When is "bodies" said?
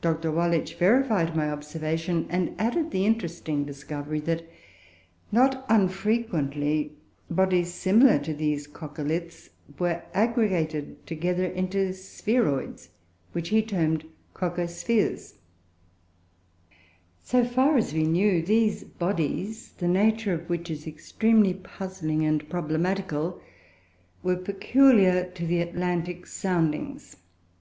7.30-7.72, 18.82-19.74